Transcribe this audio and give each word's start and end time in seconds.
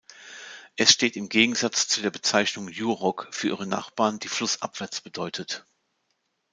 Es 0.77 0.91
steht 0.93 1.15
im 1.15 1.29
Gegensatz 1.29 1.87
zu 1.87 2.01
der 2.01 2.09
Bezeichnung 2.09 2.67
"Yurok" 2.69 3.27
für 3.29 3.49
ihre 3.49 3.67
Nachbarn, 3.67 4.17
die 4.17 4.29
"flussabwärts" 4.29 5.01
bedeutet. 5.01 5.63